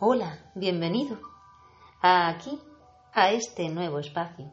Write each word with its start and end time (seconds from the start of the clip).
Hola, 0.00 0.38
bienvenido 0.54 1.18
aquí, 2.00 2.56
a 3.12 3.32
este 3.32 3.68
nuevo 3.68 3.98
espacio 3.98 4.48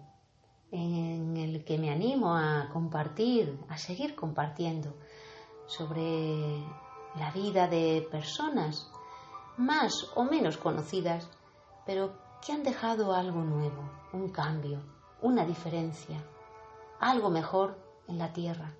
en 0.71 1.37
el 1.37 1.63
que 1.63 1.77
me 1.77 1.91
animo 1.91 2.35
a 2.35 2.67
compartir, 2.73 3.63
a 3.69 3.77
seguir 3.77 4.15
compartiendo 4.15 4.95
sobre 5.67 6.65
la 7.19 7.29
vida 7.31 7.67
de 7.67 8.07
personas 8.09 8.89
más 9.55 9.93
o 10.15 10.23
menos 10.23 10.57
conocidas, 10.57 11.29
pero 11.85 12.17
que 12.43 12.51
han 12.51 12.63
dejado 12.63 13.13
algo 13.13 13.43
nuevo, 13.43 13.87
un 14.13 14.29
cambio, 14.29 14.81
una 15.21 15.45
diferencia, 15.45 16.25
algo 16.99 17.29
mejor 17.29 17.77
en 18.07 18.17
la 18.17 18.33
tierra. 18.33 18.73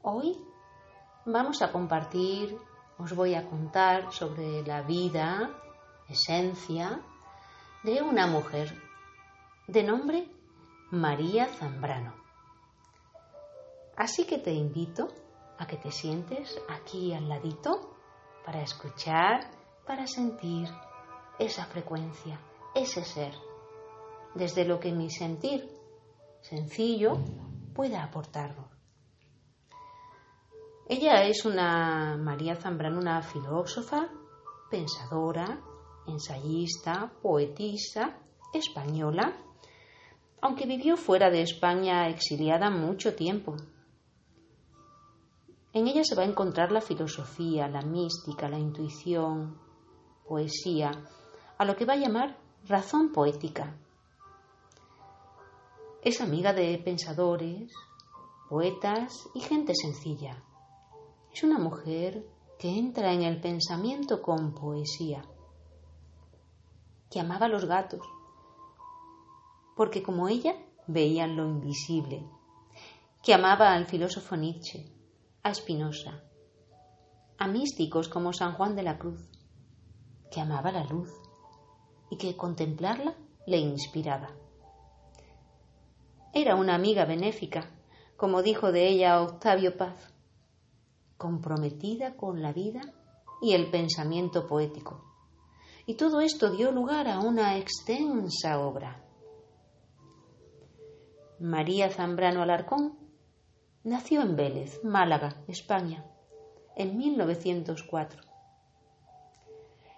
Hoy 0.00 0.34
vamos 1.26 1.60
a 1.60 1.70
compartir, 1.70 2.56
os 3.02 3.14
voy 3.14 3.34
a 3.34 3.48
contar 3.48 4.12
sobre 4.12 4.62
la 4.62 4.82
vida, 4.82 5.50
esencia 6.08 7.00
de 7.82 8.02
una 8.02 8.26
mujer 8.26 8.76
de 9.66 9.82
nombre 9.82 10.28
María 10.90 11.46
Zambrano. 11.46 12.14
Así 13.96 14.26
que 14.26 14.38
te 14.38 14.52
invito 14.52 15.08
a 15.58 15.66
que 15.66 15.76
te 15.76 15.90
sientes 15.90 16.60
aquí 16.68 17.14
al 17.14 17.28
ladito 17.28 17.96
para 18.44 18.62
escuchar, 18.62 19.50
para 19.86 20.06
sentir 20.06 20.68
esa 21.38 21.64
frecuencia, 21.64 22.38
ese 22.74 23.02
ser, 23.02 23.32
desde 24.34 24.66
lo 24.66 24.78
que 24.78 24.92
mi 24.92 25.10
sentir 25.10 25.70
sencillo 26.40 27.12
pueda 27.74 28.02
aportarlo. 28.02 28.79
Ella 30.92 31.22
es 31.22 31.44
una 31.44 32.16
María 32.16 32.56
Zambrano, 32.56 32.98
una 32.98 33.22
filósofa, 33.22 34.08
pensadora, 34.72 35.60
ensayista, 36.08 37.12
poetisa, 37.22 38.18
española, 38.52 39.36
aunque 40.42 40.66
vivió 40.66 40.96
fuera 40.96 41.30
de 41.30 41.42
España 41.42 42.08
exiliada 42.08 42.70
mucho 42.70 43.14
tiempo. 43.14 43.54
En 45.72 45.86
ella 45.86 46.02
se 46.02 46.16
va 46.16 46.22
a 46.22 46.28
encontrar 46.28 46.72
la 46.72 46.80
filosofía, 46.80 47.68
la 47.68 47.82
mística, 47.82 48.48
la 48.48 48.58
intuición, 48.58 49.60
poesía, 50.26 50.90
a 51.56 51.64
lo 51.64 51.76
que 51.76 51.84
va 51.84 51.92
a 51.92 51.98
llamar 51.98 52.36
razón 52.66 53.12
poética. 53.12 53.76
Es 56.02 56.20
amiga 56.20 56.52
de 56.52 56.76
pensadores, 56.84 57.70
poetas 58.48 59.28
y 59.36 59.40
gente 59.40 59.72
sencilla. 59.76 60.42
Es 61.32 61.44
una 61.44 61.58
mujer 61.58 62.26
que 62.58 62.76
entra 62.76 63.12
en 63.12 63.22
el 63.22 63.40
pensamiento 63.40 64.20
con 64.20 64.52
poesía, 64.52 65.24
que 67.08 67.20
amaba 67.20 67.46
a 67.46 67.48
los 67.48 67.64
gatos, 67.64 68.06
porque 69.76 70.02
como 70.02 70.28
ella 70.28 70.56
veían 70.86 71.36
lo 71.36 71.46
invisible, 71.46 72.26
que 73.22 73.32
amaba 73.32 73.72
al 73.72 73.86
filósofo 73.86 74.36
Nietzsche, 74.36 74.92
a 75.42 75.54
Spinoza, 75.54 76.22
a 77.38 77.46
místicos 77.46 78.08
como 78.08 78.32
San 78.32 78.54
Juan 78.54 78.74
de 78.74 78.82
la 78.82 78.98
Cruz, 78.98 79.30
que 80.30 80.40
amaba 80.40 80.72
la 80.72 80.84
luz, 80.84 81.10
y 82.10 82.18
que 82.18 82.36
contemplarla 82.36 83.14
le 83.46 83.58
inspiraba. 83.58 84.30
Era 86.34 86.56
una 86.56 86.74
amiga 86.74 87.04
benéfica, 87.04 87.70
como 88.16 88.42
dijo 88.42 88.72
de 88.72 88.88
ella 88.88 89.22
Octavio 89.22 89.76
Paz, 89.76 90.12
comprometida 91.20 92.16
con 92.16 92.40
la 92.40 92.50
vida 92.54 92.80
y 93.42 93.52
el 93.52 93.70
pensamiento 93.70 94.46
poético. 94.46 95.04
Y 95.84 95.96
todo 95.96 96.22
esto 96.22 96.50
dio 96.50 96.72
lugar 96.72 97.08
a 97.08 97.20
una 97.20 97.58
extensa 97.58 98.58
obra. 98.58 99.04
María 101.38 101.90
Zambrano 101.90 102.40
Alarcón 102.40 102.98
nació 103.84 104.22
en 104.22 104.34
Vélez, 104.34 104.82
Málaga, 104.82 105.42
España, 105.46 106.06
en 106.74 106.96
1904. 106.96 108.22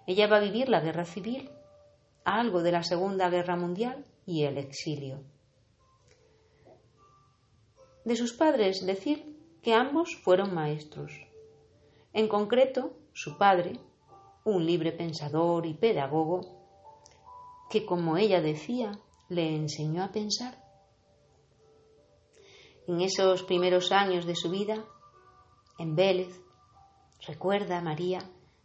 Ella 0.09 0.27
va 0.27 0.39
a 0.39 0.41
vivir 0.41 0.69
la 0.69 0.81
guerra 0.81 1.05
civil 1.05 1.49
algo 2.25 2.63
de 2.63 2.73
la 2.73 2.83
Segunda 2.83 3.31
Guerra 3.31 3.57
Mundial 3.57 4.05
y 4.27 4.43
el 4.43 4.59
exilio. 4.59 5.23
De 8.05 8.17
sus 8.17 8.33
padres 8.33 8.85
decir 8.85 9.32
que 9.63 9.75
ambos 9.75 10.17
fueron 10.17 10.55
maestros. 10.55 11.13
En 12.13 12.29
concreto, 12.29 12.93
su 13.13 13.39
padre, 13.39 13.79
un 14.45 14.67
libre 14.67 14.93
pensador 14.93 15.67
y 15.67 15.75
pedagogo, 15.75 16.41
que 17.71 17.87
como 17.87 18.17
ella 18.17 18.41
decía, 18.41 18.99
le 19.29 19.55
enseñó 19.55 20.03
a 20.03 20.13
pensar. 20.13 20.63
En 22.89 23.01
esos 23.01 23.45
primeros 23.45 23.93
años 23.93 24.27
de 24.27 24.35
su 24.35 24.51
vida, 24.51 24.85
en 25.79 25.95
Vélez, 25.95 26.41
recuerda 27.27 27.81
María 27.81 28.19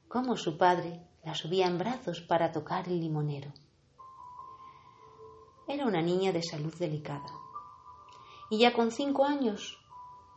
cómo 0.08 0.36
su 0.36 0.58
padre 0.58 1.00
la 1.24 1.36
subía 1.36 1.68
en 1.68 1.78
brazos 1.78 2.22
para 2.22 2.52
tocar 2.52 2.88
el 2.88 3.00
limonero. 3.00 3.54
Era 5.68 5.86
una 5.86 6.02
niña 6.02 6.32
de 6.32 6.42
salud 6.42 6.74
delicada. 6.80 7.30
Y 8.50 8.60
ya 8.60 8.74
con 8.74 8.92
cinco 8.92 9.26
años 9.26 9.78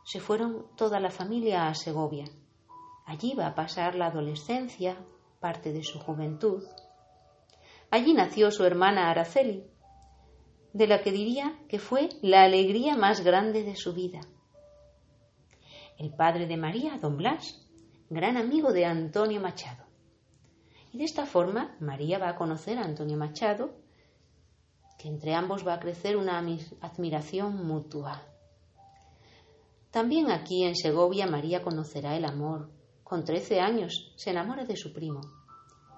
se 0.05 0.21
fueron 0.21 0.67
toda 0.77 1.01
la 1.01 1.11
familia 1.11 1.69
a 1.69 1.75
Segovia. 1.75 2.25
Allí 3.07 3.35
va 3.35 3.49
a 3.49 3.55
pasar 3.55 3.95
la 3.95 4.07
adolescencia, 4.07 4.97
parte 5.41 5.73
de 5.73 5.83
su 5.83 5.99
juventud. 5.99 6.63
Allí 7.91 8.15
nació 8.15 8.51
su 8.51 8.65
hermana 8.65 9.11
Araceli, 9.11 9.65
de 10.73 10.87
la 10.87 11.03
que 11.03 11.11
diría 11.11 11.59
que 11.69 11.79
fue 11.79 12.09
la 12.23 12.43
alegría 12.43 12.97
más 12.97 13.25
grande 13.25 13.65
de 13.65 13.75
su 13.75 13.95
vida. 13.95 14.21
El 15.99 16.15
padre 16.15 16.47
de 16.47 16.57
María, 16.57 16.99
don 16.99 17.17
Blas, 17.17 17.67
gran 18.09 18.37
amigo 18.37 18.73
de 18.73 18.85
Antonio 18.85 19.41
Machado. 19.41 19.85
Y 20.93 20.99
de 20.99 21.05
esta 21.05 21.27
forma 21.27 21.77
María 21.81 22.19
va 22.19 22.31
a 22.31 22.37
conocer 22.37 22.79
a 22.79 22.85
Antonio 22.85 23.17
Machado, 23.17 23.75
que 24.99 25.09
entre 25.09 25.35
ambos 25.35 25.67
va 25.67 25.75
a 25.75 25.81
crecer 25.81 26.17
una 26.17 26.39
admiración 26.39 27.67
mutua. 27.67 28.30
También 29.91 30.31
aquí 30.31 30.65
en 30.65 30.77
Segovia 30.77 31.27
María 31.27 31.63
conocerá 31.63 32.17
el 32.17 32.25
amor. 32.25 32.71
Con 33.03 33.25
trece 33.25 33.61
años 33.61 34.13
se 34.17 34.31
enamora 34.31 34.65
de 34.65 34.77
su 34.77 34.93
primo, 34.93 35.21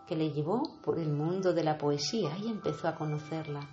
que 0.06 0.16
le 0.16 0.30
llevó 0.30 0.62
por 0.82 0.98
el 0.98 1.10
mundo 1.12 1.53
de 1.53 1.62
la 1.62 1.76
poesía 1.76 2.36
y 2.38 2.48
empezó 2.48 2.88
a 2.88 2.94
conocerla. 2.94 3.69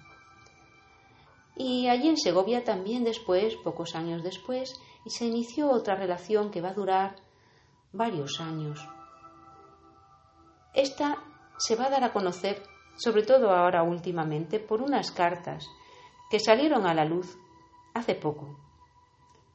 Y 1.55 1.87
allí 1.87 2.09
en 2.09 2.17
Segovia 2.17 2.63
también 2.63 3.03
después, 3.03 3.55
pocos 3.63 3.95
años 3.95 4.23
después, 4.23 4.73
se 5.09 5.25
inició 5.25 5.71
otra 5.71 5.95
relación 5.95 6.51
que 6.51 6.61
va 6.61 6.69
a 6.69 6.73
durar 6.73 7.15
varios 7.91 8.39
años. 8.39 8.79
Esta 10.73 11.17
se 11.57 11.75
va 11.75 11.85
a 11.85 11.89
dar 11.89 12.03
a 12.03 12.13
conocer, 12.13 12.61
sobre 12.97 13.23
todo 13.23 13.51
ahora 13.51 13.83
últimamente, 13.83 14.59
por 14.59 14.81
unas 14.81 15.11
cartas 15.11 15.65
que 16.29 16.39
salieron 16.39 16.85
a 16.85 16.93
la 16.93 17.05
luz 17.05 17.37
hace 17.93 18.15
poco, 18.15 18.57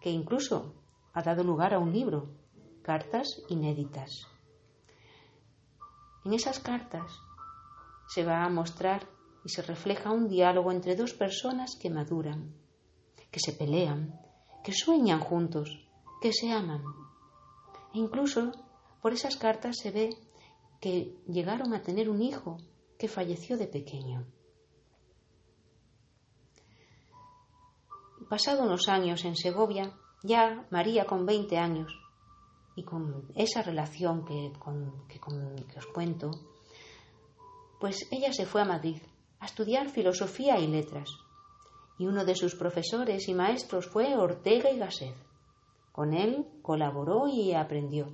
que 0.05 0.11
incluso 0.11 0.75
ha 1.15 1.23
dado 1.23 1.43
lugar 1.43 1.73
a 1.73 1.79
un 1.79 1.91
libro, 1.91 2.29
Cartas 2.83 3.41
Inéditas. 3.49 4.29
En 6.27 6.35
esas 6.35 6.61
cartas 6.61 7.11
se 8.09 8.23
va 8.23 8.45
a 8.45 8.51
mostrar 8.51 9.09
y 9.47 9.49
se 9.49 9.63
refleja 9.63 10.11
un 10.11 10.29
diálogo 10.29 10.73
entre 10.73 10.95
dos 10.95 11.15
personas 11.15 11.79
que 11.81 11.89
maduran, 11.89 12.55
que 13.31 13.41
se 13.41 13.55
pelean, 13.55 14.21
que 14.63 14.75
sueñan 14.75 15.21
juntos, 15.21 15.89
que 16.21 16.35
se 16.35 16.53
aman. 16.53 16.83
E 17.95 17.99
incluso 17.99 18.53
por 19.01 19.15
esas 19.15 19.39
cartas 19.39 19.79
se 19.79 19.91
ve 19.91 20.11
que 20.83 21.17
llegaron 21.27 21.73
a 21.73 21.81
tener 21.81 22.11
un 22.11 22.21
hijo 22.21 22.59
que 22.99 23.09
falleció 23.09 23.57
de 23.57 23.69
pequeño. 23.69 24.27
Pasado 28.29 28.63
unos 28.63 28.89
años 28.89 29.25
en 29.25 29.37
Segovia, 29.37 29.93
ya 30.23 30.67
María 30.71 31.05
con 31.05 31.27
20 31.27 31.59
años, 31.59 31.93
y 32.77 32.83
con 32.83 33.29
esa 33.35 33.63
relación 33.63 34.25
que, 34.25 34.53
que 35.09 35.79
os 35.79 35.87
cuento, 35.87 36.31
pues 37.79 38.09
ella 38.11 38.33
se 38.33 38.47
fue 38.47 38.63
a 38.63 38.65
Madrid 38.65 39.01
a 39.41 39.47
estudiar 39.47 39.91
filosofía 39.91 40.59
y 40.59 40.67
letras. 40.67 41.11
Y 41.99 42.07
uno 42.07 42.25
de 42.25 42.35
sus 42.35 42.55
profesores 42.55 43.29
y 43.29 43.35
maestros 43.35 43.87
fue 43.87 44.17
Ortega 44.17 44.71
y 44.71 44.79
Gasset. 44.79 45.15
Con 45.93 46.15
él 46.15 46.47
colaboró 46.63 47.29
y 47.29 47.53
aprendió. 47.53 48.09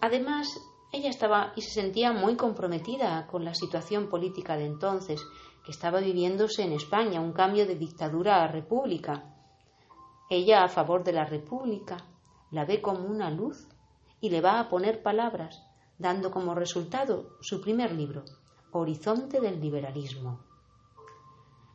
Además, 0.00 0.48
ella 0.92 1.10
estaba 1.10 1.52
y 1.56 1.62
se 1.62 1.70
sentía 1.70 2.12
muy 2.12 2.36
comprometida 2.36 3.26
con 3.26 3.44
la 3.44 3.54
situación 3.54 4.08
política 4.08 4.56
de 4.56 4.66
entonces, 4.66 5.20
que 5.64 5.72
estaba 5.72 6.00
viviéndose 6.00 6.62
en 6.62 6.72
España, 6.72 7.20
un 7.20 7.32
cambio 7.32 7.66
de 7.66 7.74
dictadura 7.74 8.42
a 8.42 8.46
república. 8.46 9.34
Ella, 10.30 10.64
a 10.64 10.68
favor 10.68 11.02
de 11.02 11.12
la 11.12 11.24
república, 11.24 11.96
la 12.50 12.64
ve 12.64 12.80
como 12.80 13.06
una 13.06 13.30
luz 13.30 13.68
y 14.20 14.30
le 14.30 14.40
va 14.40 14.60
a 14.60 14.68
poner 14.68 15.02
palabras, 15.02 15.62
dando 15.98 16.30
como 16.30 16.54
resultado 16.54 17.36
su 17.40 17.60
primer 17.60 17.92
libro, 17.92 18.24
Horizonte 18.70 19.40
del 19.40 19.60
Liberalismo. 19.60 20.40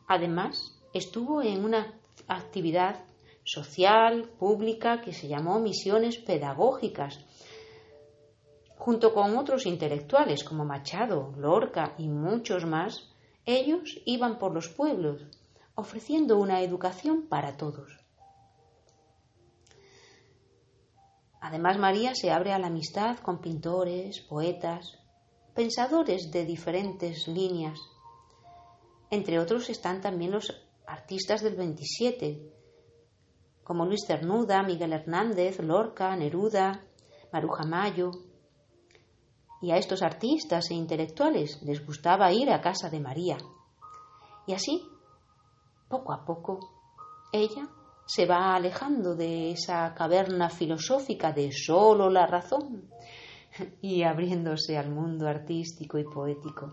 Además, 0.08 0.80
estuvo 0.92 1.42
en 1.42 1.64
una 1.64 1.98
actividad 2.28 3.04
social, 3.44 4.30
pública, 4.38 5.00
que 5.00 5.12
se 5.12 5.28
llamó 5.28 5.58
Misiones 5.58 6.18
Pedagógicas, 6.18 7.18
junto 8.82 9.14
con 9.14 9.36
otros 9.36 9.64
intelectuales 9.64 10.42
como 10.42 10.64
Machado, 10.64 11.32
Lorca 11.36 11.94
y 11.98 12.08
muchos 12.08 12.66
más, 12.66 13.14
ellos 13.46 14.00
iban 14.06 14.40
por 14.40 14.52
los 14.52 14.68
pueblos, 14.70 15.22
ofreciendo 15.76 16.36
una 16.36 16.62
educación 16.62 17.28
para 17.28 17.56
todos. 17.56 17.96
Además, 21.40 21.78
María 21.78 22.16
se 22.16 22.32
abre 22.32 22.52
a 22.52 22.58
la 22.58 22.66
amistad 22.66 23.18
con 23.18 23.40
pintores, 23.40 24.20
poetas, 24.22 24.98
pensadores 25.54 26.32
de 26.32 26.44
diferentes 26.44 27.28
líneas. 27.28 27.78
Entre 29.10 29.38
otros 29.38 29.70
están 29.70 30.00
también 30.00 30.32
los 30.32 30.60
artistas 30.88 31.40
del 31.40 31.54
27, 31.54 32.52
como 33.62 33.86
Luis 33.86 34.00
Cernuda, 34.08 34.64
Miguel 34.64 34.92
Hernández, 34.92 35.60
Lorca, 35.60 36.16
Neruda, 36.16 36.84
Maruja 37.32 37.64
Mayo. 37.64 38.10
Y 39.62 39.70
a 39.70 39.76
estos 39.76 40.02
artistas 40.02 40.70
e 40.70 40.74
intelectuales 40.74 41.62
les 41.62 41.86
gustaba 41.86 42.32
ir 42.32 42.50
a 42.50 42.60
casa 42.60 42.90
de 42.90 43.00
María. 43.00 43.38
Y 44.46 44.54
así, 44.54 44.82
poco 45.88 46.12
a 46.12 46.24
poco, 46.24 46.58
ella 47.32 47.68
se 48.04 48.26
va 48.26 48.54
alejando 48.54 49.14
de 49.14 49.52
esa 49.52 49.94
caverna 49.94 50.50
filosófica 50.50 51.32
de 51.32 51.50
solo 51.52 52.10
la 52.10 52.26
razón 52.26 52.90
y 53.80 54.02
abriéndose 54.02 54.76
al 54.76 54.90
mundo 54.90 55.28
artístico 55.28 55.96
y 55.98 56.04
poético. 56.04 56.72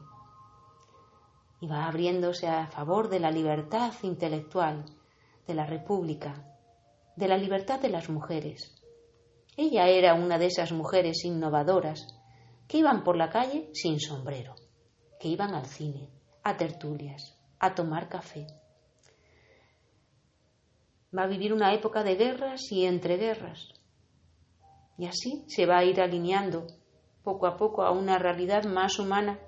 Y 1.62 1.68
va 1.68 1.86
abriéndose 1.86 2.48
a 2.48 2.68
favor 2.68 3.08
de 3.10 3.20
la 3.20 3.30
libertad 3.30 3.94
intelectual, 4.02 4.86
de 5.46 5.54
la 5.54 5.66
república, 5.66 6.58
de 7.16 7.28
la 7.28 7.38
libertad 7.38 7.80
de 7.80 7.90
las 7.90 8.10
mujeres. 8.10 8.76
Ella 9.56 9.88
era 9.88 10.14
una 10.14 10.38
de 10.40 10.48
esas 10.48 10.72
mujeres 10.72 11.26
innovadoras 11.26 12.19
que 12.70 12.78
iban 12.78 13.04
por 13.04 13.18
la 13.18 13.30
calle 13.30 13.70
sin 13.74 14.00
sombrero, 14.00 14.56
que 15.20 15.28
iban 15.28 15.54
al 15.54 15.66
cine, 15.66 16.10
a 16.44 16.56
tertulias, 16.56 17.38
a 17.60 17.76
tomar 17.76 18.08
café 18.08 18.48
va 21.16 21.24
a 21.24 21.28
vivir 21.28 21.54
una 21.54 21.74
época 21.74 22.04
de 22.04 22.16
guerras 22.16 22.72
y 22.72 22.86
entreguerras. 22.86 23.74
Y 24.98 25.06
así 25.06 25.46
se 25.48 25.66
va 25.66 25.80
a 25.80 25.86
ir 25.86 26.02
alineando 26.02 26.68
poco 27.24 27.48
a 27.48 27.58
poco 27.58 27.84
a 27.84 27.92
una 27.92 28.18
realidad 28.18 28.64
más 28.66 29.00
humana 29.00 29.40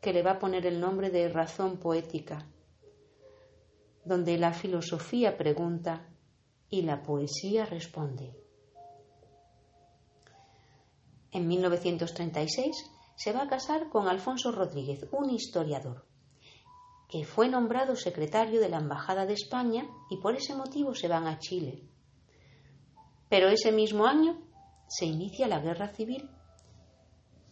que 0.00 0.12
le 0.12 0.22
va 0.22 0.32
a 0.32 0.38
poner 0.38 0.66
el 0.66 0.80
nombre 0.80 1.10
de 1.10 1.28
razón 1.28 1.78
poética, 1.78 2.46
donde 4.04 4.36
la 4.36 4.52
filosofía 4.52 5.36
pregunta 5.36 6.08
y 6.68 6.82
la 6.82 7.02
poesía 7.02 7.64
responde. 7.66 8.41
En 11.32 11.48
1936 11.48 12.90
se 13.16 13.32
va 13.32 13.42
a 13.42 13.48
casar 13.48 13.88
con 13.88 14.06
Alfonso 14.06 14.52
Rodríguez, 14.52 15.06
un 15.10 15.30
historiador 15.30 16.04
que 17.12 17.26
fue 17.26 17.46
nombrado 17.46 17.94
secretario 17.94 18.58
de 18.58 18.70
la 18.70 18.78
Embajada 18.78 19.26
de 19.26 19.34
España 19.34 19.86
y 20.08 20.16
por 20.16 20.34
ese 20.34 20.56
motivo 20.56 20.94
se 20.94 21.08
van 21.08 21.26
a 21.26 21.38
Chile. 21.38 21.82
Pero 23.28 23.50
ese 23.50 23.70
mismo 23.70 24.06
año 24.06 24.40
se 24.88 25.04
inicia 25.04 25.46
la 25.46 25.60
guerra 25.60 25.88
civil 25.88 26.30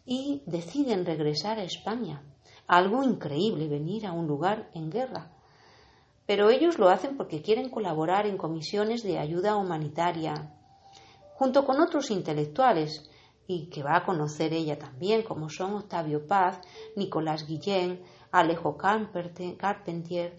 y 0.06 0.42
deciden 0.46 1.04
regresar 1.04 1.58
a 1.58 1.64
España. 1.64 2.22
Algo 2.66 3.02
increíble 3.02 3.68
venir 3.68 4.06
a 4.06 4.12
un 4.12 4.26
lugar 4.26 4.70
en 4.72 4.90
guerra. 4.90 5.30
Pero 6.24 6.48
ellos 6.48 6.78
lo 6.78 6.88
hacen 6.88 7.18
porque 7.18 7.42
quieren 7.42 7.68
colaborar 7.68 8.26
en 8.26 8.38
comisiones 8.38 9.02
de 9.02 9.18
ayuda 9.18 9.56
humanitaria, 9.56 10.54
junto 11.34 11.66
con 11.66 11.82
otros 11.82 12.10
intelectuales, 12.10 13.09
y 13.52 13.66
que 13.66 13.82
va 13.82 13.96
a 13.96 14.04
conocer 14.04 14.52
ella 14.52 14.78
también, 14.78 15.24
como 15.24 15.48
son 15.48 15.74
Octavio 15.74 16.24
Paz, 16.24 16.60
Nicolás 16.94 17.48
Guillén, 17.48 18.00
Alejo 18.30 18.76
Carpentier, 18.76 20.36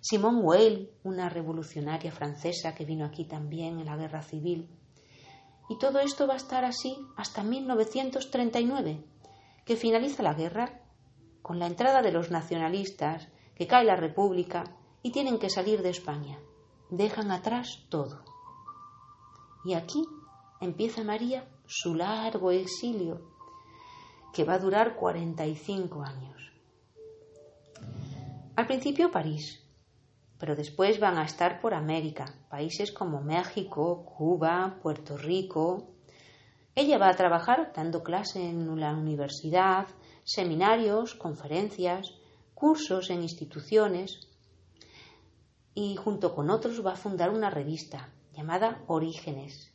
Simone 0.00 0.42
Weil, 0.42 0.90
una 1.02 1.30
revolucionaria 1.30 2.12
francesa 2.12 2.74
que 2.74 2.84
vino 2.84 3.06
aquí 3.06 3.24
también 3.24 3.80
en 3.80 3.86
la 3.86 3.96
guerra 3.96 4.20
civil. 4.20 4.68
Y 5.70 5.78
todo 5.78 6.00
esto 6.00 6.26
va 6.26 6.34
a 6.34 6.36
estar 6.36 6.66
así 6.66 6.98
hasta 7.16 7.42
1939, 7.42 9.02
que 9.64 9.76
finaliza 9.76 10.22
la 10.22 10.34
guerra 10.34 10.82
con 11.40 11.58
la 11.58 11.66
entrada 11.66 12.02
de 12.02 12.12
los 12.12 12.30
nacionalistas, 12.30 13.28
que 13.54 13.66
cae 13.66 13.86
la 13.86 13.96
República 13.96 14.64
y 15.02 15.10
tienen 15.10 15.38
que 15.38 15.48
salir 15.48 15.80
de 15.80 15.88
España. 15.88 16.38
Dejan 16.90 17.30
atrás 17.30 17.86
todo. 17.88 18.22
Y 19.64 19.72
aquí 19.72 20.04
empieza 20.60 21.02
María 21.02 21.48
su 21.74 21.94
largo 21.94 22.50
exilio, 22.50 23.22
que 24.34 24.44
va 24.44 24.54
a 24.54 24.58
durar 24.58 24.94
45 24.94 26.02
años. 26.02 26.52
Al 28.54 28.66
principio 28.66 29.10
París, 29.10 29.64
pero 30.38 30.54
después 30.54 31.00
van 31.00 31.16
a 31.16 31.24
estar 31.24 31.62
por 31.62 31.72
América, 31.72 32.26
países 32.50 32.92
como 32.92 33.22
México, 33.22 34.04
Cuba, 34.04 34.80
Puerto 34.82 35.16
Rico. 35.16 35.94
Ella 36.74 36.98
va 36.98 37.08
a 37.08 37.16
trabajar 37.16 37.72
dando 37.74 38.02
clase 38.02 38.46
en 38.46 38.78
la 38.78 38.92
universidad, 38.92 39.86
seminarios, 40.24 41.14
conferencias, 41.14 42.12
cursos 42.52 43.08
en 43.08 43.22
instituciones 43.22 44.28
y 45.74 45.96
junto 45.96 46.34
con 46.34 46.50
otros 46.50 46.84
va 46.84 46.92
a 46.92 46.96
fundar 46.96 47.30
una 47.30 47.48
revista 47.48 48.10
llamada 48.34 48.82
Orígenes. 48.88 49.71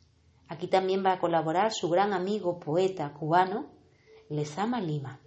Aquí 0.48 0.66
también 0.66 1.04
va 1.04 1.12
a 1.12 1.18
colaborar 1.18 1.72
su 1.72 1.88
gran 1.90 2.12
amigo 2.12 2.58
poeta 2.58 3.12
cubano, 3.12 3.66
Lezama 4.30 4.80
Lima, 4.80 5.20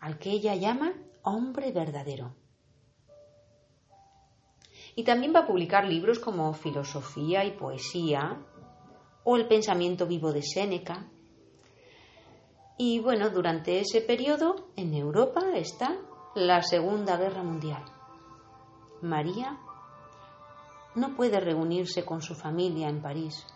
al 0.00 0.18
que 0.18 0.30
ella 0.30 0.54
llama 0.56 0.92
hombre 1.22 1.72
verdadero. 1.72 2.34
Y 4.94 5.04
también 5.04 5.32
va 5.34 5.40
a 5.40 5.46
publicar 5.46 5.84
libros 5.86 6.18
como 6.18 6.52
Filosofía 6.52 7.44
y 7.44 7.52
Poesía 7.52 8.44
o 9.24 9.36
El 9.36 9.46
pensamiento 9.46 10.06
vivo 10.06 10.32
de 10.32 10.42
Séneca. 10.42 11.08
Y 12.76 12.98
bueno, 12.98 13.30
durante 13.30 13.78
ese 13.78 14.00
periodo 14.00 14.70
en 14.76 14.92
Europa 14.94 15.42
está 15.54 15.96
la 16.34 16.62
Segunda 16.62 17.16
Guerra 17.16 17.42
Mundial. 17.42 17.84
María 19.02 19.58
no 20.94 21.14
puede 21.14 21.40
reunirse 21.40 22.04
con 22.04 22.20
su 22.22 22.34
familia 22.34 22.88
en 22.88 23.00
París. 23.00 23.46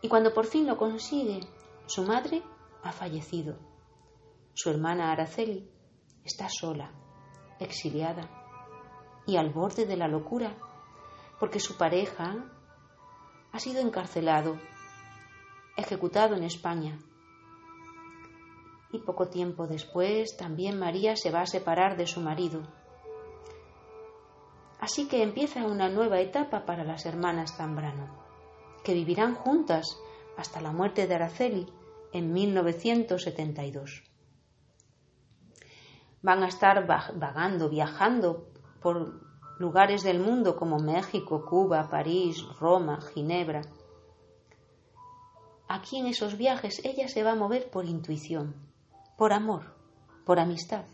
Y 0.00 0.08
cuando 0.08 0.32
por 0.32 0.46
fin 0.46 0.66
lo 0.66 0.76
consigue, 0.76 1.40
su 1.86 2.04
madre 2.04 2.42
ha 2.82 2.92
fallecido. 2.92 3.58
Su 4.54 4.70
hermana 4.70 5.12
Araceli 5.12 5.70
está 6.24 6.48
sola, 6.48 6.92
exiliada 7.58 8.28
y 9.26 9.36
al 9.36 9.50
borde 9.50 9.86
de 9.86 9.96
la 9.96 10.08
locura, 10.08 10.56
porque 11.38 11.60
su 11.60 11.76
pareja 11.76 12.44
ha 13.52 13.58
sido 13.58 13.80
encarcelado, 13.80 14.58
ejecutado 15.76 16.34
en 16.34 16.44
España. 16.44 16.98
Y 18.90 19.00
poco 19.00 19.28
tiempo 19.28 19.66
después 19.66 20.36
también 20.36 20.78
María 20.78 21.14
se 21.14 21.30
va 21.30 21.42
a 21.42 21.46
separar 21.46 21.96
de 21.96 22.06
su 22.06 22.20
marido. 22.20 22.62
Así 24.80 25.08
que 25.08 25.22
empieza 25.22 25.66
una 25.66 25.88
nueva 25.88 26.20
etapa 26.20 26.64
para 26.64 26.84
las 26.84 27.04
hermanas 27.04 27.56
Zambrano, 27.56 28.27
que 28.84 28.94
vivirán 28.94 29.34
juntas 29.34 29.98
hasta 30.36 30.60
la 30.60 30.72
muerte 30.72 31.06
de 31.06 31.14
Araceli 31.14 31.66
en 32.12 32.32
1972. 32.32 34.04
Van 36.22 36.42
a 36.42 36.48
estar 36.48 36.86
vagando, 36.86 37.68
viajando 37.68 38.48
por 38.80 39.20
lugares 39.58 40.02
del 40.02 40.20
mundo 40.20 40.56
como 40.56 40.78
México, 40.78 41.44
Cuba, 41.44 41.88
París, 41.90 42.44
Roma, 42.58 43.00
Ginebra. 43.00 43.62
aquí 45.68 45.98
en 45.98 46.06
esos 46.06 46.38
viajes 46.38 46.80
ella 46.84 47.08
se 47.08 47.22
va 47.22 47.32
a 47.32 47.36
mover 47.36 47.70
por 47.70 47.84
intuición, 47.84 48.54
por 49.16 49.32
amor, 49.32 49.74
por 50.24 50.38
amistad. 50.38 50.86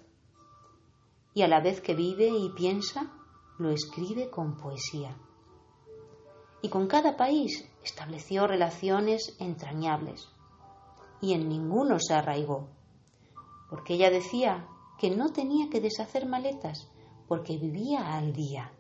Y 1.33 1.43
a 1.43 1.49
la 1.49 1.61
vez 1.61 1.81
que 1.81 1.95
vive 1.95 2.29
y 2.29 2.51
piensa, 2.51 3.13
lo 3.59 3.71
escribe 3.71 4.31
con 4.31 4.57
poesía. 4.57 5.17
Y 6.65 6.71
con 6.71 6.87
cada 6.87 7.15
país 7.19 7.69
estableció 7.85 8.47
relaciones 8.47 9.37
entrañables. 9.39 10.31
Y 11.21 11.35
en 11.35 11.47
ninguno 11.47 11.99
se 12.01 12.15
arraigó, 12.15 12.71
porque 13.69 13.93
ella 13.93 14.09
decía 14.09 14.67
que 14.99 15.11
no 15.11 15.31
tenía 15.31 15.69
que 15.69 15.83
deshacer 15.83 16.25
maletas, 16.25 16.91
porque 17.29 17.59
vivía 17.59 18.15
al 18.15 18.33
día. 18.33 18.73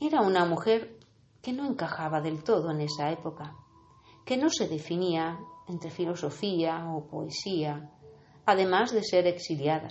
Era 0.00 0.20
una 0.20 0.44
mujer 0.44 1.00
que 1.42 1.52
no 1.52 1.66
encajaba 1.66 2.20
del 2.20 2.44
todo 2.44 2.70
en 2.70 2.80
esa 2.80 3.10
época, 3.10 3.56
que 4.24 4.36
no 4.36 4.48
se 4.48 4.68
definía 4.68 5.40
entre 5.66 5.90
filosofía 5.90 6.88
o 6.88 7.08
poesía, 7.08 7.90
además 8.46 8.92
de 8.92 9.02
ser 9.02 9.26
exiliada. 9.26 9.88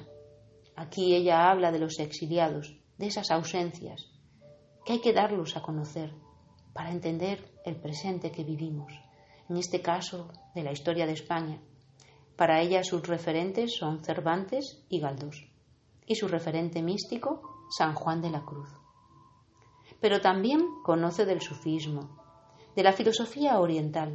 Aquí 0.78 1.14
ella 1.14 1.52
habla 1.52 1.74
de 1.74 1.80
los 1.80 2.00
exiliados, 2.00 2.80
de 2.98 3.08
esas 3.08 3.32
ausencias, 3.32 4.10
que 4.86 4.94
hay 4.94 5.02
que 5.02 5.14
darlos 5.14 5.56
a 5.56 5.62
conocer 5.62 6.14
para 6.74 6.92
entender 6.92 7.52
el 7.66 7.76
presente 7.76 8.32
que 8.32 8.44
vivimos, 8.44 8.94
en 9.50 9.58
este 9.58 9.82
caso 9.82 10.32
de 10.56 10.64
la 10.64 10.72
historia 10.72 11.06
de 11.06 11.14
España. 11.14 11.62
Para 12.36 12.62
ella 12.62 12.84
sus 12.84 13.08
referentes 13.08 13.76
son 13.76 14.04
Cervantes 14.04 14.86
y 14.90 15.00
Galdós, 15.00 15.52
y 16.06 16.16
su 16.16 16.28
referente 16.28 16.82
místico, 16.82 17.68
San 17.78 17.94
Juan 17.94 18.22
de 18.22 18.30
la 18.30 18.46
Cruz 18.46 18.70
pero 20.00 20.22
también 20.22 20.62
conoce 20.84 21.26
del 21.26 21.42
sufismo, 21.42 22.10
de 22.76 22.84
la 22.84 22.94
filosofía 22.94 23.60
oriental, 23.60 24.14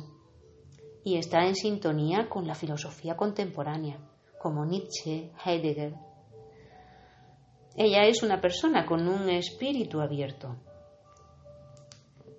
y 1.04 1.16
está 1.16 1.46
en 1.46 1.54
sintonía 1.54 2.28
con 2.28 2.46
la 2.46 2.54
filosofía 2.54 3.16
contemporánea, 3.16 3.98
como 4.40 4.64
Nietzsche, 4.64 5.32
Heidegger. 5.44 5.94
Ella 7.76 8.04
es 8.04 8.22
una 8.22 8.40
persona 8.40 8.86
con 8.86 9.08
un 9.08 9.28
espíritu 9.28 10.00
abierto. 10.00 10.56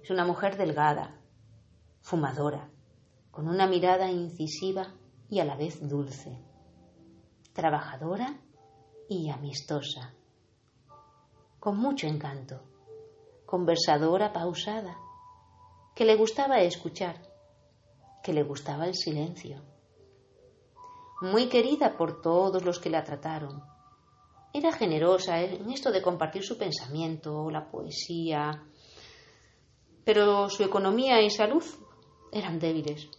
Es 0.02 0.10
una 0.10 0.26
mujer 0.26 0.58
delgada, 0.58 1.20
fumadora, 2.02 2.70
con 3.32 3.48
una 3.48 3.68
mirada 3.68 4.10
incisiva 4.10 4.94
y 5.30 5.40
a 5.40 5.46
la 5.46 5.56
vez 5.56 5.80
dulce, 5.88 6.40
trabajadora 7.54 8.40
y 9.10 9.30
amistosa, 9.30 10.14
con 11.60 11.78
mucho 11.78 12.08
encanto 12.08 12.62
conversadora 13.46 14.34
pausada, 14.34 14.98
que 15.94 16.04
le 16.04 16.16
gustaba 16.16 16.60
escuchar, 16.62 17.22
que 18.24 18.34
le 18.34 18.44
gustaba 18.44 18.86
el 18.86 18.96
silencio. 18.96 19.62
Muy 21.22 21.48
querida 21.48 21.96
por 21.96 22.22
todos 22.22 22.66
los 22.66 22.80
que 22.80 22.90
la 22.90 23.04
trataron. 23.04 23.64
Era 24.56 24.72
generosa 24.72 25.42
en 25.42 25.70
esto 25.70 25.92
de 25.92 26.02
compartir 26.02 26.42
su 26.42 26.58
pensamiento, 26.58 27.52
la 27.52 27.70
poesía, 27.70 28.64
pero 30.06 30.50
su 30.50 30.64
economía 30.64 31.22
y 31.22 31.30
salud 31.30 31.66
eran 32.32 32.58
débiles. 32.58 33.10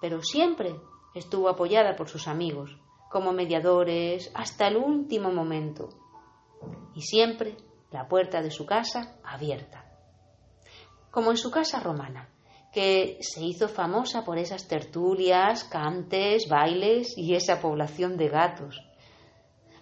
Pero 0.00 0.20
siempre 0.20 0.74
estuvo 1.14 1.48
apoyada 1.48 1.94
por 1.94 2.08
sus 2.08 2.26
amigos, 2.26 2.76
como 3.08 3.32
mediadores, 3.32 4.32
hasta 4.34 4.66
el 4.66 4.78
último 4.78 5.30
momento. 5.30 5.90
Y 6.92 7.02
siempre 7.02 7.56
la 7.92 8.08
puerta 8.08 8.42
de 8.42 8.50
su 8.50 8.66
casa 8.66 9.16
abierta. 9.22 9.84
Como 11.12 11.30
en 11.30 11.36
su 11.36 11.52
casa 11.52 11.78
romana, 11.78 12.30
que 12.72 13.18
se 13.20 13.44
hizo 13.44 13.68
famosa 13.68 14.24
por 14.24 14.38
esas 14.38 14.66
tertulias, 14.66 15.62
cantes, 15.62 16.48
bailes 16.48 17.16
y 17.16 17.36
esa 17.36 17.60
población 17.60 18.16
de 18.16 18.28
gatos. 18.28 18.87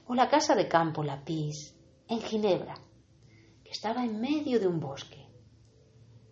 O 0.08 0.14
la 0.14 0.28
casa 0.28 0.54
de 0.54 0.68
campo 0.68 1.02
La 1.02 1.24
Pis, 1.24 1.74
en 2.08 2.20
Ginebra, 2.20 2.74
que 3.64 3.70
estaba 3.70 4.04
en 4.04 4.20
medio 4.20 4.60
de 4.60 4.68
un 4.68 4.78
bosque. 4.78 5.26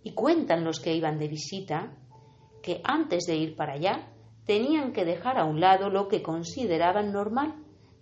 Y 0.02 0.12
cuentan 0.12 0.64
los 0.64 0.78
que 0.78 0.94
iban 0.94 1.18
de 1.18 1.28
visita 1.28 1.96
que 2.62 2.80
antes 2.84 3.24
de 3.26 3.36
ir 3.36 3.56
para 3.56 3.74
allá 3.74 4.12
tenían 4.46 4.92
que 4.92 5.04
dejar 5.04 5.38
a 5.38 5.44
un 5.44 5.60
lado 5.60 5.90
lo 5.90 6.08
que 6.08 6.22
consideraban 6.22 7.12
normal 7.12 7.54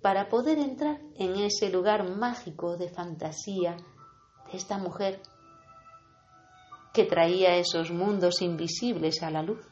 para 0.02 0.28
poder 0.28 0.58
entrar 0.58 1.00
en 1.16 1.36
ese 1.36 1.70
lugar 1.70 2.08
mágico 2.16 2.76
de 2.76 2.88
fantasía 2.88 3.76
de 4.50 4.58
esta 4.58 4.76
mujer 4.76 5.20
que 6.92 7.04
traía 7.04 7.56
esos 7.56 7.90
mundos 7.90 8.42
invisibles 8.42 9.22
a 9.22 9.30
la 9.30 9.42
luz. 9.42 9.71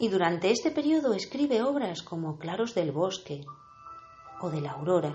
Y 0.00 0.08
durante 0.08 0.50
este 0.50 0.70
periodo 0.70 1.12
escribe 1.12 1.62
obras 1.62 2.00
como 2.00 2.38
Claros 2.38 2.74
del 2.74 2.90
Bosque 2.90 3.42
o 4.40 4.48
de 4.48 4.62
la 4.62 4.72
Aurora, 4.72 5.12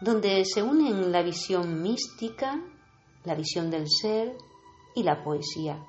donde 0.00 0.44
se 0.44 0.62
unen 0.62 1.10
la 1.10 1.22
visión 1.22 1.82
mística, 1.82 2.62
la 3.24 3.34
visión 3.34 3.68
del 3.68 3.90
ser 3.90 4.36
y 4.94 5.02
la 5.02 5.24
poesía, 5.24 5.84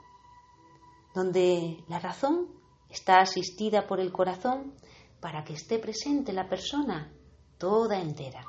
donde 1.13 1.83
la 1.87 1.99
razón 1.99 2.47
está 2.89 3.19
asistida 3.19 3.85
por 3.85 3.99
el 3.99 4.11
corazón 4.11 4.73
para 5.19 5.43
que 5.43 5.53
esté 5.53 5.77
presente 5.77 6.33
la 6.33 6.49
persona 6.49 7.13
toda 7.59 8.01
entera. 8.01 8.43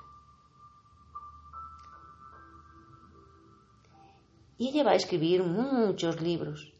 Y 4.56 4.70
ella 4.70 4.84
va 4.84 4.92
a 4.92 4.96
escribir 4.96 5.42
muchos 5.42 6.22
libros. 6.22 6.71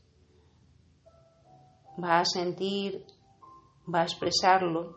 Va 2.03 2.21
a 2.21 2.25
sentir, 2.25 3.05
va 3.93 4.01
a 4.01 4.05
expresarlo 4.05 4.97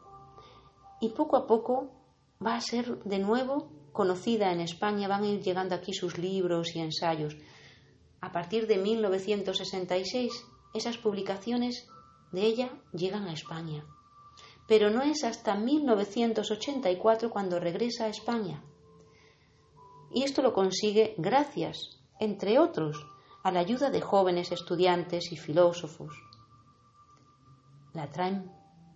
y 1.02 1.10
poco 1.10 1.38
a 1.38 1.46
poco 1.46 1.92
va 2.46 2.56
a 2.56 2.62
ser 2.62 3.04
de 3.04 3.20
nuevo 3.20 3.70
conocida 3.92 4.52
en 4.52 4.62
España. 4.62 5.08
Van 5.08 5.24
a 5.24 5.28
ir 5.28 5.42
llegando 5.42 5.76
aquí 5.76 5.94
sus 5.94 6.18
libros 6.18 6.76
y 6.76 6.80
ensayos. 6.80 7.36
A 8.22 8.32
partir 8.32 8.68
de 8.68 8.78
1966, 8.78 10.32
esas 10.74 10.98
publicaciones 10.98 11.88
de 12.32 12.42
ella 12.42 12.70
llegan 12.92 13.28
a 13.28 13.34
España 13.34 13.86
pero 14.68 14.90
no 14.90 15.02
es 15.04 15.24
hasta 15.24 15.56
1984 15.56 17.30
cuando 17.30 17.60
regresa 17.60 18.06
a 18.06 18.10
España. 18.10 18.64
Y 20.12 20.24
esto 20.24 20.42
lo 20.42 20.54
consigue 20.54 21.14
gracias, 21.18 22.00
entre 22.20 22.58
otros, 22.60 23.06
a 23.44 23.52
la 23.52 23.60
ayuda 23.60 23.90
de 23.92 24.02
jóvenes 24.02 24.52
estudiantes 24.52 25.32
y 25.32 25.38
filósofos. 25.38 26.16
La 27.96 28.12
traen, 28.12 28.52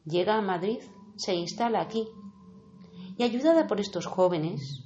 llega 0.05 0.35
a 0.35 0.41
Madrid, 0.41 0.79
se 1.15 1.33
instala 1.33 1.81
aquí, 1.81 2.07
y 3.17 3.23
ayudada 3.23 3.65
por 3.65 3.79
estos 3.79 4.05
jóvenes, 4.05 4.83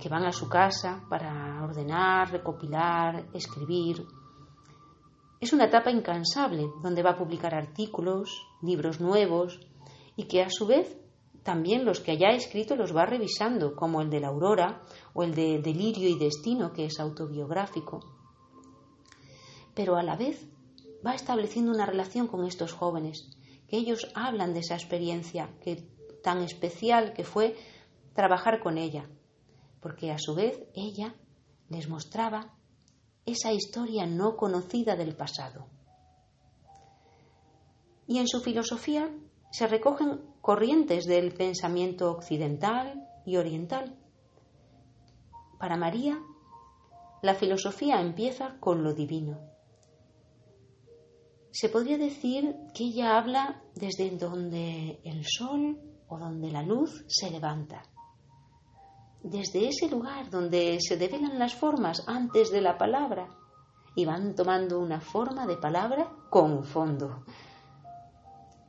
que 0.00 0.08
van 0.08 0.24
a 0.24 0.32
su 0.32 0.48
casa 0.48 1.04
para 1.08 1.62
ordenar, 1.62 2.32
recopilar, 2.32 3.28
escribir, 3.32 4.04
es 5.42 5.52
una 5.52 5.64
etapa 5.64 5.90
incansable 5.90 6.70
donde 6.84 7.02
va 7.02 7.10
a 7.10 7.16
publicar 7.16 7.52
artículos, 7.52 8.46
libros 8.62 9.00
nuevos 9.00 9.58
y 10.14 10.28
que 10.28 10.40
a 10.40 10.48
su 10.48 10.68
vez 10.68 10.96
también 11.42 11.84
los 11.84 11.98
que 11.98 12.12
haya 12.12 12.28
escrito 12.28 12.76
los 12.76 12.94
va 12.94 13.06
revisando, 13.06 13.74
como 13.74 14.00
el 14.00 14.08
de 14.08 14.20
la 14.20 14.28
Aurora 14.28 14.82
o 15.14 15.24
el 15.24 15.34
de 15.34 15.60
Delirio 15.60 16.08
y 16.08 16.16
Destino, 16.16 16.72
que 16.72 16.84
es 16.84 17.00
autobiográfico. 17.00 17.98
Pero 19.74 19.96
a 19.96 20.04
la 20.04 20.14
vez 20.14 20.48
va 21.06 21.14
estableciendo 21.14 21.72
una 21.72 21.86
relación 21.86 22.28
con 22.28 22.44
estos 22.44 22.72
jóvenes, 22.72 23.30
que 23.68 23.76
ellos 23.76 24.08
hablan 24.14 24.54
de 24.54 24.60
esa 24.60 24.74
experiencia 24.74 25.50
que, 25.60 25.76
tan 26.22 26.42
especial 26.42 27.12
que 27.12 27.24
fue 27.24 27.56
trabajar 28.14 28.60
con 28.60 28.78
ella, 28.78 29.08
porque 29.80 30.12
a 30.12 30.18
su 30.18 30.34
vez 30.34 30.62
ella 30.74 31.14
les 31.68 31.88
mostraba 31.88 32.54
esa 33.26 33.52
historia 33.52 34.06
no 34.06 34.36
conocida 34.36 34.96
del 34.96 35.16
pasado. 35.16 35.66
Y 38.06 38.18
en 38.18 38.28
su 38.28 38.40
filosofía 38.40 39.10
se 39.50 39.66
recogen 39.66 40.20
corrientes 40.40 41.04
del 41.04 41.32
pensamiento 41.32 42.10
occidental 42.10 43.08
y 43.24 43.36
oriental. 43.36 43.96
Para 45.58 45.76
María, 45.76 46.20
la 47.22 47.34
filosofía 47.34 48.00
empieza 48.00 48.56
con 48.58 48.82
lo 48.82 48.94
divino. 48.94 49.51
Se 51.52 51.68
podría 51.68 51.98
decir 51.98 52.56
que 52.74 52.84
ella 52.84 53.16
habla 53.16 53.62
desde 53.74 54.10
donde 54.10 55.00
el 55.04 55.24
sol 55.26 55.78
o 56.08 56.18
donde 56.18 56.50
la 56.50 56.62
luz 56.62 57.04
se 57.06 57.30
levanta 57.30 57.82
desde 59.22 59.68
ese 59.68 59.88
lugar 59.88 60.30
donde 60.30 60.78
se 60.80 60.96
develan 60.96 61.38
las 61.38 61.54
formas 61.54 62.02
antes 62.06 62.50
de 62.50 62.60
la 62.60 62.76
palabra 62.76 63.28
y 63.94 64.04
van 64.04 64.34
tomando 64.34 64.80
una 64.80 65.00
forma 65.00 65.46
de 65.46 65.56
palabra 65.56 66.10
con 66.30 66.64
fondo. 66.64 67.24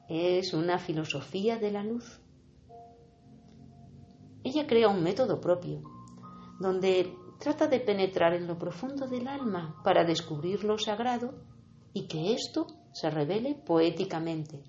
Es 0.07 0.53
una 0.53 0.77
filosofía 0.77 1.57
de 1.57 1.71
la 1.71 1.83
luz. 1.83 2.21
Ella 4.43 4.67
crea 4.67 4.89
un 4.89 5.01
método 5.01 5.39
propio, 5.39 5.81
donde 6.59 7.15
trata 7.39 7.67
de 7.67 7.79
penetrar 7.79 8.33
en 8.33 8.45
lo 8.45 8.57
profundo 8.57 9.07
del 9.07 9.27
alma 9.27 9.81
para 9.83 10.03
descubrir 10.03 10.65
lo 10.65 10.77
sagrado 10.77 11.33
y 11.93 12.07
que 12.07 12.33
esto 12.33 12.67
se 12.91 13.09
revele 13.09 13.55
poéticamente 13.55 14.63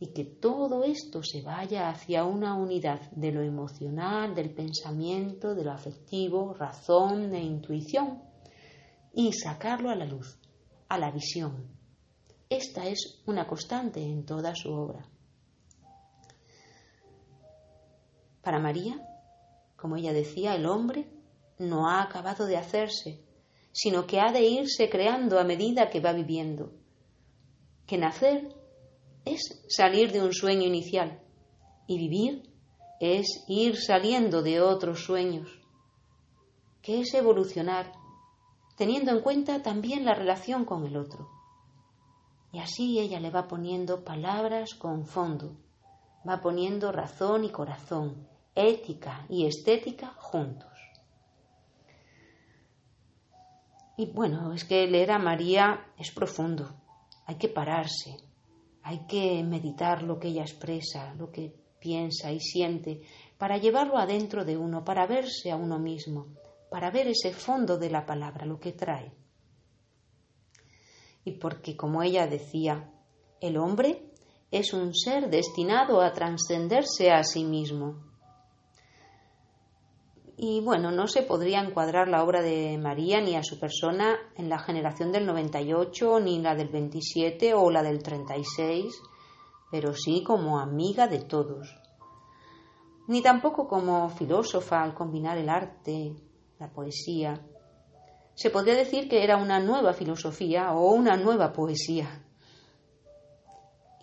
y 0.00 0.08
que 0.08 0.24
todo 0.24 0.84
esto 0.84 1.22
se 1.22 1.42
vaya 1.42 1.88
hacia 1.88 2.24
una 2.24 2.54
unidad 2.54 3.10
de 3.12 3.32
lo 3.32 3.42
emocional, 3.42 4.34
del 4.34 4.52
pensamiento, 4.52 5.54
de 5.54 5.64
lo 5.64 5.72
afectivo, 5.72 6.52
razón 6.54 7.34
e 7.34 7.42
intuición 7.42 8.22
y 9.12 9.32
sacarlo 9.32 9.90
a 9.90 9.94
la 9.94 10.04
luz, 10.04 10.38
a 10.88 10.98
la 10.98 11.10
visión. 11.10 11.68
Esta 12.48 12.86
es 12.86 13.22
una 13.26 13.46
constante 13.46 14.02
en 14.02 14.24
toda 14.26 14.54
su 14.54 14.72
obra. 14.72 15.08
Para 18.42 18.58
María, 18.58 19.00
como 19.76 19.96
ella 19.96 20.12
decía, 20.12 20.54
el 20.54 20.66
hombre 20.66 21.08
no 21.58 21.88
ha 21.88 22.02
acabado 22.02 22.46
de 22.46 22.56
hacerse, 22.56 23.24
sino 23.74 24.06
que 24.06 24.20
ha 24.20 24.30
de 24.30 24.42
irse 24.46 24.88
creando 24.88 25.38
a 25.38 25.44
medida 25.44 25.90
que 25.90 26.00
va 26.00 26.12
viviendo. 26.12 26.72
Que 27.86 27.98
nacer 27.98 28.54
es 29.24 29.64
salir 29.68 30.12
de 30.12 30.22
un 30.22 30.32
sueño 30.32 30.62
inicial 30.62 31.20
y 31.88 31.98
vivir 31.98 32.48
es 33.00 33.26
ir 33.48 33.76
saliendo 33.76 34.42
de 34.42 34.60
otros 34.60 35.04
sueños, 35.04 35.48
que 36.82 37.00
es 37.00 37.12
evolucionar, 37.14 37.92
teniendo 38.76 39.10
en 39.10 39.20
cuenta 39.20 39.60
también 39.60 40.04
la 40.04 40.14
relación 40.14 40.64
con 40.64 40.86
el 40.86 40.96
otro. 40.96 41.28
Y 42.52 42.60
así 42.60 43.00
ella 43.00 43.18
le 43.18 43.30
va 43.30 43.48
poniendo 43.48 44.04
palabras 44.04 44.74
con 44.74 45.04
fondo, 45.04 45.56
va 46.26 46.40
poniendo 46.40 46.92
razón 46.92 47.42
y 47.42 47.50
corazón, 47.50 48.28
ética 48.54 49.26
y 49.28 49.46
estética 49.46 50.14
juntos. 50.16 50.73
Y 53.96 54.06
bueno, 54.06 54.52
es 54.52 54.64
que 54.64 54.86
leer 54.86 55.12
a 55.12 55.18
María 55.18 55.92
es 55.96 56.10
profundo, 56.10 56.74
hay 57.26 57.36
que 57.36 57.48
pararse, 57.48 58.16
hay 58.82 59.06
que 59.06 59.42
meditar 59.44 60.02
lo 60.02 60.18
que 60.18 60.28
ella 60.28 60.42
expresa, 60.42 61.14
lo 61.14 61.30
que 61.30 61.54
piensa 61.78 62.32
y 62.32 62.40
siente, 62.40 63.02
para 63.38 63.58
llevarlo 63.58 63.98
adentro 63.98 64.44
de 64.44 64.56
uno, 64.56 64.84
para 64.84 65.06
verse 65.06 65.50
a 65.50 65.56
uno 65.56 65.78
mismo, 65.78 66.26
para 66.70 66.90
ver 66.90 67.08
ese 67.08 67.32
fondo 67.32 67.78
de 67.78 67.90
la 67.90 68.04
palabra, 68.04 68.46
lo 68.46 68.58
que 68.58 68.72
trae. 68.72 69.12
Y 71.24 71.32
porque, 71.32 71.76
como 71.76 72.02
ella 72.02 72.26
decía, 72.26 72.90
el 73.40 73.56
hombre 73.56 74.10
es 74.50 74.72
un 74.72 74.94
ser 74.94 75.30
destinado 75.30 76.00
a 76.00 76.12
trascenderse 76.12 77.10
a 77.10 77.22
sí 77.22 77.44
mismo. 77.44 78.13
Y 80.36 80.60
bueno, 80.60 80.90
no 80.90 81.06
se 81.06 81.22
podría 81.22 81.60
encuadrar 81.60 82.08
la 82.08 82.24
obra 82.24 82.42
de 82.42 82.76
María 82.76 83.20
ni 83.20 83.36
a 83.36 83.44
su 83.44 83.60
persona 83.60 84.16
en 84.36 84.48
la 84.48 84.58
generación 84.58 85.12
del 85.12 85.26
98, 85.26 86.18
ni 86.18 86.40
la 86.40 86.56
del 86.56 86.68
27 86.68 87.54
o 87.54 87.70
la 87.70 87.84
del 87.84 88.02
36, 88.02 89.00
pero 89.70 89.94
sí 89.94 90.24
como 90.24 90.58
amiga 90.58 91.06
de 91.06 91.20
todos. 91.20 91.78
Ni 93.06 93.22
tampoco 93.22 93.68
como 93.68 94.08
filósofa 94.08 94.82
al 94.82 94.94
combinar 94.94 95.38
el 95.38 95.48
arte, 95.48 96.16
la 96.58 96.72
poesía. 96.72 97.40
Se 98.34 98.50
podría 98.50 98.74
decir 98.74 99.08
que 99.08 99.22
era 99.22 99.36
una 99.36 99.60
nueva 99.60 99.92
filosofía 99.92 100.72
o 100.72 100.92
una 100.92 101.16
nueva 101.16 101.52
poesía. 101.52 102.24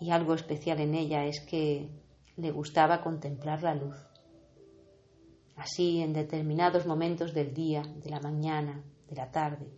Y 0.00 0.10
algo 0.10 0.32
especial 0.32 0.80
en 0.80 0.94
ella 0.94 1.26
es 1.26 1.44
que 1.44 1.90
le 2.36 2.50
gustaba 2.50 3.02
contemplar 3.02 3.62
la 3.62 3.74
luz 3.74 4.11
así 5.62 6.00
en 6.00 6.12
determinados 6.12 6.86
momentos 6.86 7.32
del 7.32 7.54
día, 7.54 7.82
de 7.82 8.10
la 8.10 8.18
mañana, 8.18 8.82
de 9.08 9.14
la 9.14 9.30
tarde. 9.30 9.72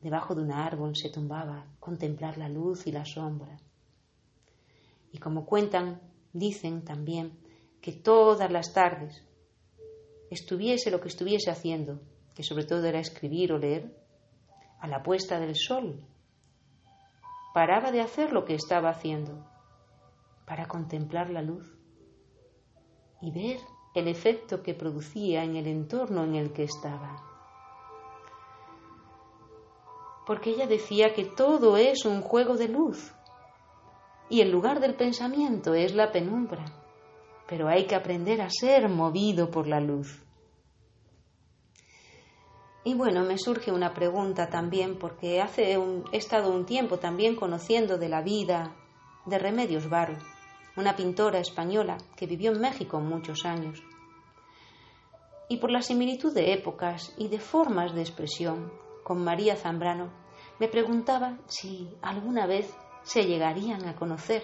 Debajo 0.00 0.34
de 0.34 0.40
un 0.40 0.52
árbol 0.52 0.96
se 0.96 1.10
tumbaba 1.10 1.58
a 1.58 1.66
contemplar 1.78 2.38
la 2.38 2.48
luz 2.48 2.86
y 2.86 2.92
la 2.92 3.04
sombra. 3.04 3.58
Y 5.12 5.18
como 5.18 5.44
cuentan, 5.44 6.00
dicen 6.32 6.82
también 6.82 7.38
que 7.82 7.92
todas 7.92 8.50
las 8.50 8.72
tardes, 8.72 9.22
estuviese 10.30 10.90
lo 10.90 10.98
que 10.98 11.08
estuviese 11.08 11.50
haciendo, 11.50 12.00
que 12.34 12.42
sobre 12.42 12.64
todo 12.64 12.86
era 12.86 13.00
escribir 13.00 13.52
o 13.52 13.58
leer, 13.58 13.94
a 14.80 14.88
la 14.88 15.02
puesta 15.02 15.38
del 15.38 15.56
sol, 15.56 16.06
paraba 17.52 17.92
de 17.92 18.00
hacer 18.00 18.32
lo 18.32 18.46
que 18.46 18.54
estaba 18.54 18.88
haciendo 18.88 19.46
para 20.46 20.66
contemplar 20.66 21.28
la 21.28 21.42
luz 21.42 21.76
y 23.20 23.30
ver 23.30 23.58
el 23.94 24.08
efecto 24.08 24.62
que 24.62 24.74
producía 24.74 25.44
en 25.44 25.56
el 25.56 25.68
entorno 25.68 26.24
en 26.24 26.34
el 26.34 26.52
que 26.52 26.64
estaba. 26.64 27.22
Porque 30.26 30.50
ella 30.50 30.66
decía 30.66 31.14
que 31.14 31.24
todo 31.24 31.76
es 31.76 32.04
un 32.04 32.20
juego 32.20 32.56
de 32.56 32.68
luz 32.68 33.14
y 34.28 34.40
el 34.40 34.50
lugar 34.50 34.80
del 34.80 34.94
pensamiento 34.94 35.74
es 35.74 35.94
la 35.94 36.10
penumbra, 36.10 36.64
pero 37.46 37.68
hay 37.68 37.86
que 37.86 37.94
aprender 37.94 38.40
a 38.40 38.50
ser 38.50 38.88
movido 38.88 39.50
por 39.50 39.68
la 39.68 39.80
luz. 39.80 40.20
Y 42.86 42.94
bueno, 42.94 43.22
me 43.22 43.38
surge 43.38 43.70
una 43.70 43.94
pregunta 43.94 44.50
también, 44.50 44.98
porque 44.98 45.40
hace 45.40 45.78
un, 45.78 46.04
he 46.12 46.18
estado 46.18 46.50
un 46.50 46.66
tiempo 46.66 46.98
también 46.98 47.36
conociendo 47.36 47.96
de 47.96 48.08
la 48.08 48.22
vida 48.22 48.76
de 49.24 49.38
Remedios 49.38 49.88
Varo 49.88 50.16
una 50.76 50.96
pintora 50.96 51.38
española 51.38 51.98
que 52.16 52.26
vivió 52.26 52.52
en 52.52 52.60
México 52.60 53.00
muchos 53.00 53.44
años. 53.44 53.82
Y 55.48 55.58
por 55.58 55.70
la 55.70 55.82
similitud 55.82 56.34
de 56.34 56.52
épocas 56.52 57.14
y 57.16 57.28
de 57.28 57.38
formas 57.38 57.94
de 57.94 58.00
expresión 58.00 58.72
con 59.04 59.22
María 59.22 59.56
Zambrano, 59.56 60.10
me 60.58 60.68
preguntaba 60.68 61.38
si 61.46 61.96
alguna 62.02 62.46
vez 62.46 62.74
se 63.02 63.26
llegarían 63.26 63.86
a 63.86 63.94
conocer. 63.94 64.42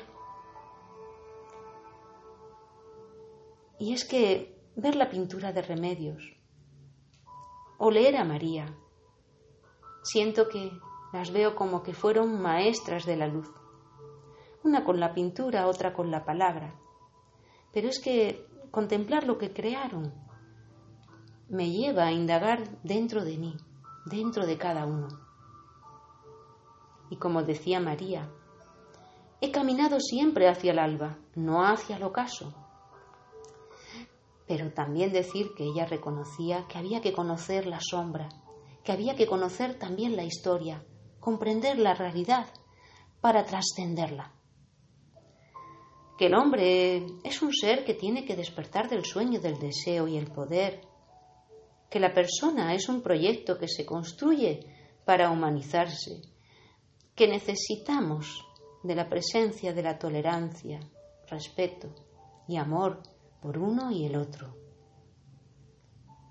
Y 3.78 3.94
es 3.94 4.04
que 4.04 4.60
ver 4.76 4.94
la 4.94 5.08
pintura 5.08 5.52
de 5.52 5.62
remedios 5.62 6.22
o 7.78 7.90
leer 7.90 8.16
a 8.16 8.24
María, 8.24 8.76
siento 10.02 10.48
que 10.48 10.70
las 11.12 11.32
veo 11.32 11.54
como 11.56 11.82
que 11.82 11.94
fueron 11.94 12.40
maestras 12.40 13.06
de 13.06 13.16
la 13.16 13.26
luz 13.26 13.50
una 14.62 14.84
con 14.84 15.00
la 15.00 15.14
pintura, 15.14 15.66
otra 15.66 15.92
con 15.94 16.10
la 16.10 16.24
palabra. 16.24 16.74
Pero 17.72 17.88
es 17.88 17.98
que 18.00 18.46
contemplar 18.70 19.24
lo 19.24 19.38
que 19.38 19.52
crearon 19.52 20.12
me 21.48 21.70
lleva 21.70 22.04
a 22.04 22.12
indagar 22.12 22.80
dentro 22.82 23.24
de 23.24 23.38
mí, 23.38 23.56
dentro 24.06 24.46
de 24.46 24.58
cada 24.58 24.84
uno. 24.86 25.08
Y 27.10 27.16
como 27.16 27.42
decía 27.42 27.80
María, 27.80 28.30
he 29.40 29.50
caminado 29.50 29.98
siempre 29.98 30.48
hacia 30.48 30.72
el 30.72 30.78
alba, 30.78 31.18
no 31.34 31.64
hacia 31.64 31.96
el 31.96 32.02
ocaso. 32.04 32.54
Pero 34.46 34.72
también 34.72 35.12
decir 35.12 35.54
que 35.56 35.64
ella 35.64 35.86
reconocía 35.86 36.66
que 36.68 36.78
había 36.78 37.00
que 37.00 37.12
conocer 37.12 37.66
la 37.66 37.80
sombra, 37.80 38.28
que 38.84 38.92
había 38.92 39.16
que 39.16 39.26
conocer 39.26 39.78
también 39.78 40.16
la 40.16 40.24
historia, 40.24 40.84
comprender 41.18 41.78
la 41.78 41.94
realidad 41.94 42.46
para 43.20 43.44
trascenderla 43.44 44.32
que 46.20 46.26
el 46.26 46.34
hombre 46.34 47.06
es 47.24 47.40
un 47.40 47.50
ser 47.50 47.82
que 47.82 47.94
tiene 47.94 48.26
que 48.26 48.36
despertar 48.36 48.90
del 48.90 49.06
sueño 49.06 49.40
del 49.40 49.58
deseo 49.58 50.06
y 50.06 50.18
el 50.18 50.30
poder, 50.30 50.82
que 51.88 51.98
la 51.98 52.12
persona 52.12 52.74
es 52.74 52.90
un 52.90 53.00
proyecto 53.00 53.56
que 53.56 53.66
se 53.66 53.86
construye 53.86 54.60
para 55.06 55.30
humanizarse, 55.30 56.20
que 57.14 57.26
necesitamos 57.26 58.44
de 58.82 58.96
la 58.96 59.08
presencia 59.08 59.72
de 59.72 59.82
la 59.82 59.98
tolerancia, 59.98 60.80
respeto 61.26 61.88
y 62.46 62.58
amor 62.58 63.02
por 63.40 63.56
uno 63.56 63.90
y 63.90 64.04
el 64.04 64.16
otro. 64.16 64.54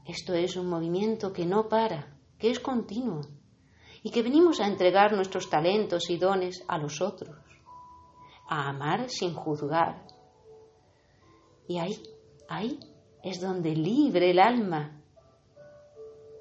Esto 0.06 0.36
es 0.36 0.56
un 0.56 0.68
movimiento 0.68 1.34
que 1.34 1.48
no 1.48 1.68
para, 1.68 2.16
que 2.38 2.52
es 2.52 2.60
continuo 2.60 3.22
y 4.04 4.12
que 4.12 4.22
venimos 4.22 4.60
a 4.60 4.68
entregar 4.68 5.14
nuestros 5.14 5.50
talentos 5.50 6.12
y 6.12 6.18
dones 6.18 6.64
a 6.68 6.78
los 6.78 7.02
otros 7.02 7.49
a 8.50 8.70
amar 8.70 9.10
sin 9.10 9.34
juzgar. 9.36 10.06
Y 11.68 11.78
ahí, 11.78 12.02
ahí 12.48 12.80
es 13.24 13.40
donde 13.40 13.76
libre 13.76 14.32
el 14.32 14.40
alma 14.40 15.00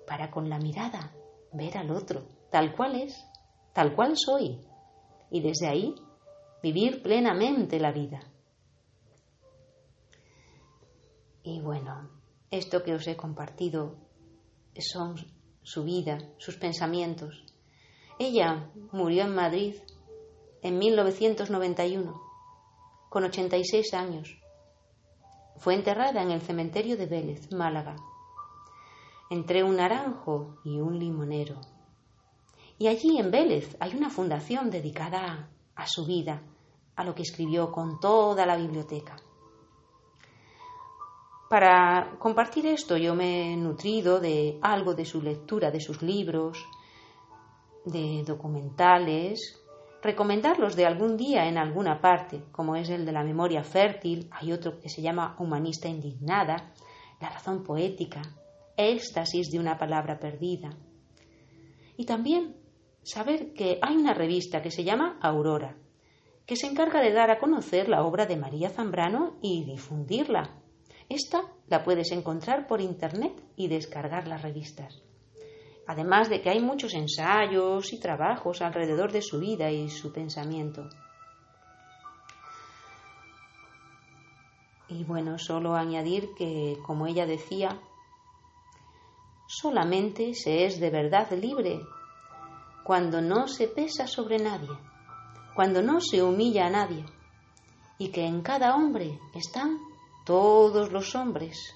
para 0.07 0.31
con 0.31 0.49
la 0.49 0.59
mirada 0.59 1.13
ver 1.53 1.77
al 1.77 1.91
otro, 1.91 2.23
tal 2.51 2.75
cual 2.75 2.97
es, 2.97 3.15
tal 3.75 3.95
cual 3.95 4.15
soy, 4.17 4.59
y 5.31 5.43
desde 5.43 5.69
ahí 5.69 5.95
vivir 6.63 7.03
plenamente 7.03 7.79
la 7.79 7.93
vida. 7.93 8.21
Y 11.43 11.61
bueno, 11.61 12.09
esto 12.51 12.83
que 12.83 12.95
os 12.95 13.07
he 13.07 13.17
compartido 13.17 13.97
son 14.79 15.17
su 15.63 15.85
vida, 15.85 16.19
sus 16.39 16.57
pensamientos. 16.57 17.45
Ella 18.19 18.71
murió 18.93 19.25
en 19.25 19.35
Madrid 19.35 19.75
en 20.63 20.79
1991, 20.79 22.23
con 23.09 23.25
86 23.25 23.95
años. 23.95 24.39
Fue 25.57 25.75
enterrada 25.75 26.23
en 26.23 26.31
el 26.31 26.41
cementerio 26.41 26.97
de 26.97 27.07
Vélez, 27.07 27.53
Málaga. 27.53 27.97
entre 29.31 29.63
un 29.63 29.77
naranjo 29.77 30.57
y 30.65 30.81
un 30.81 30.99
limonero. 30.99 31.61
Y 32.79 32.87
allí 32.87 33.19
en 33.19 33.31
Vélez 33.31 33.77
hay 33.79 33.95
una 33.95 34.09
fundación 34.09 34.71
dedicada 34.71 35.51
a 35.75 35.87
su 35.87 36.07
vida, 36.07 36.43
a 36.97 37.05
lo 37.05 37.15
que 37.15 37.23
escribió 37.23 37.71
con 37.71 38.01
toda 38.01 38.47
la 38.47 38.57
biblioteca. 38.57 39.17
Para 41.51 42.17
compartir 42.19 42.67
esto 42.67 42.97
yo 42.97 43.15
me 43.15 43.53
he 43.53 43.57
nutrido 43.57 44.21
de 44.21 44.59
algo 44.63 44.95
de 44.95 45.05
su 45.05 45.23
lectura, 45.23 45.71
de 45.71 45.81
sus 45.81 46.03
libros, 46.03 46.59
de 47.85 48.23
documentales, 48.27 49.59
recomendarlos 50.03 50.77
de 50.77 50.87
algún 50.87 51.17
día 51.17 51.49
en 51.49 51.59
alguna 51.59 52.01
parte, 52.01 52.45
como 52.53 52.77
es 52.77 52.89
el 52.91 53.05
de 53.05 53.13
la 53.13 53.25
memoria 53.25 53.63
fértil, 53.63 54.29
hay 54.31 54.53
otro 54.53 54.79
que 54.79 54.89
se 54.89 55.03
llama 55.03 55.37
Humanista 55.39 55.89
indignada, 55.89 56.73
La 57.21 57.31
razón 57.31 57.65
poética, 57.65 58.23
Éxtasis 58.77 59.51
de 59.51 59.59
una 59.59 59.77
palabra 59.77 60.21
perdida. 60.21 60.71
Y 61.97 62.07
también 62.07 62.55
saber 63.03 63.53
que 63.53 63.79
hay 63.83 63.97
una 63.97 64.15
revista 64.15 64.63
que 64.63 64.71
se 64.71 64.85
llama 64.85 65.19
Aurora, 65.21 65.77
que 66.47 66.55
se 66.55 66.69
encarga 66.69 67.01
de 67.03 67.13
dar 67.13 67.31
a 67.31 67.39
conocer 67.39 67.89
la 67.89 68.05
obra 68.05 68.27
de 68.27 68.37
María 68.37 68.71
Zambrano 68.71 69.37
y 69.43 69.65
difundirla. 69.65 70.61
Esta 71.09 71.43
la 71.67 71.83
puedes 71.83 72.13
encontrar 72.13 72.69
por 72.69 72.81
internet 72.81 73.33
y 73.57 73.67
descargar 73.67 74.29
las 74.29 74.43
revistas 74.43 75.08
además 75.89 76.29
de 76.29 76.43
que 76.43 76.51
hay 76.51 76.61
muchos 76.61 76.93
ensayos 76.93 77.95
y 77.95 77.99
trabajos 77.99 78.61
alrededor 78.61 79.11
de 79.11 79.23
su 79.23 79.41
vida 79.41 79.71
y 79.71 79.89
su 79.89 80.13
pensamiento. 80.13 80.87
Y 84.89 85.05
bueno, 85.05 85.39
solo 85.39 85.75
añadir 85.75 86.35
que, 86.37 86.77
como 86.87 87.07
ella 87.07 87.25
decía, 87.25 87.81
solamente 89.47 90.35
se 90.35 90.67
es 90.67 90.79
de 90.79 90.91
verdad 90.91 91.31
libre 91.33 91.81
cuando 92.85 93.23
no 93.23 93.49
se 93.49 93.67
pesa 93.67 94.07
sobre 94.07 94.39
nadie, 94.39 94.77
cuando 95.55 95.81
no 95.81 96.03
se 96.03 96.23
humilla 96.23 96.67
a 96.67 96.71
nadie, 96.71 97.07
y 97.97 98.09
que 98.09 98.27
en 98.27 98.43
cada 98.43 98.77
hombre 98.77 99.19
están 99.35 99.79
todos 100.27 100.93
los 100.93 101.15
hombres, 101.15 101.75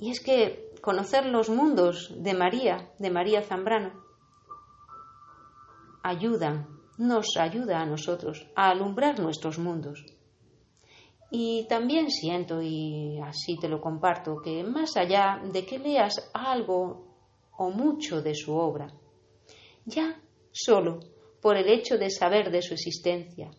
Y 0.00 0.10
es 0.10 0.20
que 0.20 0.72
conocer 0.80 1.26
los 1.26 1.50
mundos 1.50 2.14
de 2.16 2.32
María, 2.32 2.90
de 2.98 3.10
María 3.10 3.42
Zambrano, 3.42 4.02
ayuda, 6.02 6.66
nos 6.96 7.36
ayuda 7.38 7.80
a 7.80 7.86
nosotros 7.86 8.46
a 8.56 8.70
alumbrar 8.70 9.20
nuestros 9.20 9.58
mundos. 9.58 10.04
Y 11.30 11.66
también 11.68 12.10
siento, 12.10 12.62
y 12.62 13.20
así 13.22 13.58
te 13.60 13.68
lo 13.68 13.80
comparto, 13.80 14.40
que 14.42 14.64
más 14.64 14.96
allá 14.96 15.40
de 15.52 15.64
que 15.64 15.78
leas 15.78 16.30
algo 16.32 17.06
o 17.56 17.70
mucho 17.70 18.22
de 18.22 18.34
su 18.34 18.56
obra, 18.56 18.92
ya 19.84 20.20
solo 20.50 21.00
por 21.42 21.56
el 21.56 21.68
hecho 21.68 21.98
de 21.98 22.10
saber 22.10 22.50
de 22.50 22.62
su 22.62 22.72
existencia, 22.72 23.50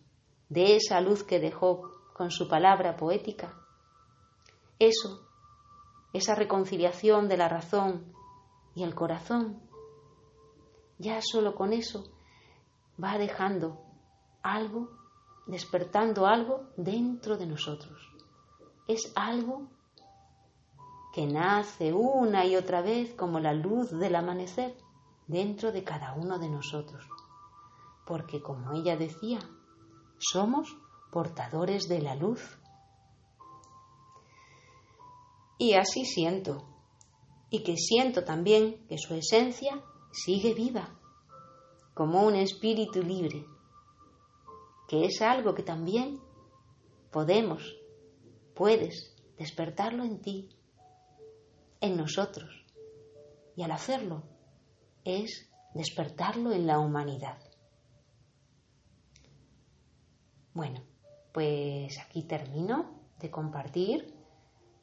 de 0.49 0.75
esa 0.75 0.99
luz 1.01 1.23
que 1.23 1.39
dejó 1.39 1.83
con 2.13 2.31
su 2.31 2.47
palabra 2.47 2.97
poética, 2.97 3.55
eso 4.79 5.30
esa 6.13 6.35
reconciliación 6.35 7.27
de 7.27 7.37
la 7.37 7.47
razón 7.47 8.13
y 8.75 8.83
el 8.83 8.95
corazón, 8.95 9.61
ya 10.97 11.19
solo 11.21 11.55
con 11.55 11.73
eso 11.73 12.03
va 13.01 13.17
dejando 13.17 13.81
algo, 14.43 14.89
despertando 15.47 16.27
algo 16.27 16.69
dentro 16.77 17.37
de 17.37 17.47
nosotros. 17.47 17.99
Es 18.87 19.11
algo 19.15 19.69
que 21.13 21.25
nace 21.25 21.93
una 21.93 22.45
y 22.45 22.55
otra 22.55 22.81
vez 22.81 23.13
como 23.13 23.39
la 23.39 23.53
luz 23.53 23.91
del 23.91 24.15
amanecer 24.15 24.77
dentro 25.27 25.71
de 25.71 25.83
cada 25.83 26.13
uno 26.13 26.39
de 26.39 26.49
nosotros. 26.49 27.07
Porque 28.05 28.41
como 28.41 28.73
ella 28.73 28.95
decía, 28.95 29.39
somos 30.17 30.77
portadores 31.11 31.87
de 31.87 32.01
la 32.01 32.15
luz 32.15 32.60
y 35.61 35.75
así 35.75 36.05
siento. 36.05 36.63
Y 37.51 37.61
que 37.61 37.77
siento 37.77 38.23
también 38.23 38.87
que 38.87 38.97
su 38.97 39.13
esencia 39.13 39.83
sigue 40.11 40.55
viva, 40.55 40.99
como 41.93 42.25
un 42.25 42.33
espíritu 42.33 43.03
libre, 43.03 43.45
que 44.87 45.05
es 45.05 45.21
algo 45.21 45.53
que 45.53 45.61
también 45.61 46.19
podemos, 47.11 47.75
puedes 48.55 49.15
despertarlo 49.37 50.03
en 50.03 50.19
ti, 50.19 50.49
en 51.79 51.95
nosotros. 51.95 52.65
Y 53.55 53.61
al 53.61 53.71
hacerlo 53.71 54.23
es 55.05 55.47
despertarlo 55.75 56.53
en 56.53 56.65
la 56.65 56.79
humanidad. 56.79 57.37
Bueno, 60.55 60.81
pues 61.31 61.99
aquí 61.99 62.23
termino 62.23 62.99
de 63.19 63.29
compartir 63.29 64.20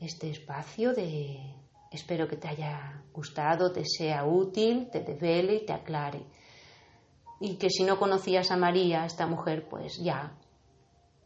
este 0.01 0.31
espacio 0.31 0.93
de... 0.95 1.55
Espero 1.91 2.29
que 2.29 2.37
te 2.37 2.49
haya 2.49 3.03
gustado, 3.13 3.73
te 3.73 3.83
sea 3.85 4.27
útil, 4.27 4.91
te 4.91 5.01
devele 5.01 5.55
y 5.57 5.67
te 5.67 5.73
aclare. 5.73 6.27
Y 7.41 7.57
que 7.57 7.71
si 7.71 7.85
no 7.85 7.99
conocías 7.99 8.51
a 8.51 8.57
María, 8.57 9.07
esta 9.07 9.27
mujer, 9.27 9.69
pues 9.69 9.99
ya 9.99 10.37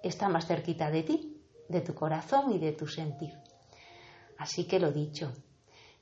está 0.03 0.29
más 0.29 0.47
cerquita 0.47 0.91
de 0.91 1.03
ti, 1.03 1.43
de 1.69 1.81
tu 1.81 1.95
corazón 1.95 2.53
y 2.53 2.59
de 2.59 2.73
tu 2.73 2.87
sentir. 2.87 3.33
Así 4.39 4.67
que 4.67 4.79
lo 4.79 4.93
dicho, 4.93 5.33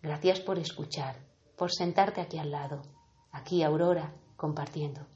gracias 0.02 0.40
por 0.40 0.58
escuchar, 0.58 1.16
por 1.56 1.70
sentarte 1.72 2.20
aquí 2.20 2.38
al 2.38 2.50
lado, 2.50 2.82
aquí 3.32 3.62
Aurora, 3.62 4.14
compartiendo. 4.36 5.06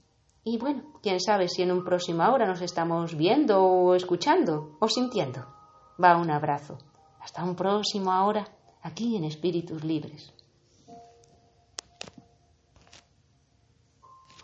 Y 0.43 0.59
bueno, 0.59 0.85
quién 1.03 1.21
sabe 1.21 1.49
si 1.49 1.63
en 1.63 1.73
un 1.73 1.85
próximo 1.85 2.23
hora 2.25 2.47
nos 2.47 2.61
estamos 2.61 3.17
viendo 3.17 3.63
o 3.63 3.95
escuchando 3.95 4.77
o 4.79 4.89
sintiendo. 4.89 5.47
Va 6.03 6.17
un 6.19 6.31
abrazo. 6.31 6.79
Hasta 7.25 7.43
un 7.43 7.57
próximo 7.57 8.13
ahora, 8.13 8.47
aquí 8.83 9.17
en 9.17 9.25
Espíritus 9.25 9.83
Libres. 9.83 10.34